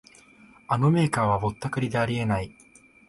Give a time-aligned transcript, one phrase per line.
[0.67, 2.55] あのメーカーはぼったくりであり得ない